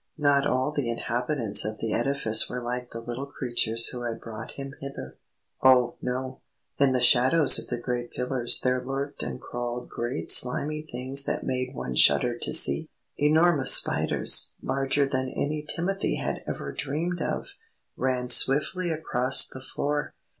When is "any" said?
15.29-15.61